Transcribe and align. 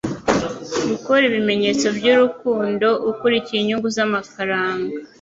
gukora 0.89 1.23
ibimenyetso 1.29 1.85
by'urukundo 1.97 2.87
ukurikiye 3.11 3.59
inyungu 3.61 3.87
z'amafaranga 3.95 4.93